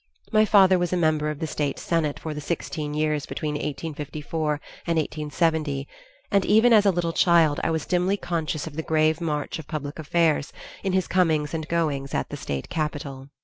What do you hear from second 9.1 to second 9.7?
march of